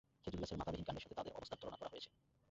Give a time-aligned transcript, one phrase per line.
[0.23, 2.09] খেজুর গাছের মাথাবিহীন কাণ্ডের সাথে তাদের অবস্থার তুলনা করা হয়েছে।